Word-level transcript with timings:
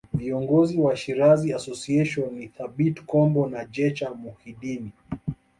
Viongozi 0.13 0.75
wa 0.85 0.93
Shirazi 1.01 1.53
Association 1.59 2.25
ni 2.37 2.45
Thabit 2.55 2.95
Kombo 3.09 3.47
na 3.49 3.65
Jecha 3.65 4.09
Muhidini 4.19 4.91